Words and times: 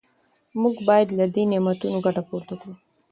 موږ 0.61 0.75
باید 0.87 1.09
له 1.19 1.25
دې 1.33 1.43
نعمتونو 1.51 1.97
ګټه 2.05 2.21
پورته 2.29 2.53
کړو. 2.59 2.73